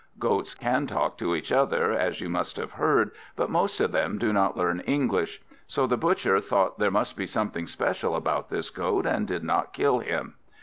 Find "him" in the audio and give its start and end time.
9.99-10.37